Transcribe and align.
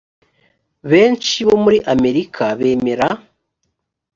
benshi 0.91 1.35
bo 1.47 1.55
muri 1.63 1.77
amerika 1.93 2.43
bemera 2.59 3.07